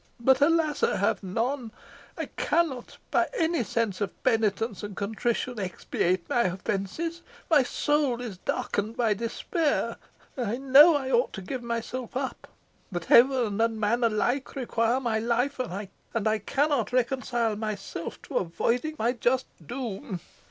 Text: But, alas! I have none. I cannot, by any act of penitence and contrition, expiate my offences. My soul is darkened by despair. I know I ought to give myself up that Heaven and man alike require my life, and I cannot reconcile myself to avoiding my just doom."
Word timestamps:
But, 0.19 0.41
alas! 0.41 0.81
I 0.81 0.95
have 0.95 1.21
none. 1.21 1.71
I 2.17 2.25
cannot, 2.35 2.97
by 3.11 3.29
any 3.37 3.59
act 3.59 4.01
of 4.01 4.23
penitence 4.23 4.81
and 4.81 4.97
contrition, 4.97 5.59
expiate 5.59 6.27
my 6.27 6.41
offences. 6.41 7.21
My 7.51 7.61
soul 7.61 8.19
is 8.19 8.39
darkened 8.39 8.97
by 8.97 9.13
despair. 9.13 9.97
I 10.35 10.57
know 10.57 10.95
I 10.95 11.11
ought 11.11 11.33
to 11.33 11.43
give 11.43 11.61
myself 11.61 12.17
up 12.17 12.47
that 12.91 13.05
Heaven 13.05 13.61
and 13.61 13.79
man 13.79 14.03
alike 14.03 14.55
require 14.55 14.99
my 14.99 15.19
life, 15.19 15.59
and 15.59 16.27
I 16.27 16.37
cannot 16.39 16.91
reconcile 16.91 17.55
myself 17.55 18.19
to 18.23 18.37
avoiding 18.37 18.95
my 18.97 19.11
just 19.11 19.45
doom." 19.63 20.19